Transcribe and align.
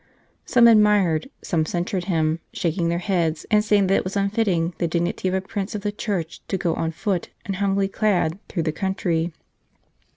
Some 0.45 0.67
admired, 0.67 1.29
some 1.43 1.63
censured 1.63 2.05
him, 2.05 2.39
shaking 2.51 2.89
their 2.89 2.97
heads 2.97 3.45
and 3.51 3.63
saying 3.63 3.85
that 3.85 3.97
it 3.97 4.03
was 4.03 4.17
unfitting 4.17 4.73
the 4.79 4.87
dignity 4.87 5.27
of 5.27 5.35
a 5.35 5.41
Prince 5.41 5.75
of 5.75 5.81
the 5.83 5.91
Church 5.91 6.41
to 6.47 6.57
go 6.57 6.73
on 6.73 6.89
foot, 6.91 7.29
and 7.45 7.57
humbly 7.57 7.87
clad, 7.87 8.39
through 8.49 8.63
the 8.63 8.71
country. 8.71 9.31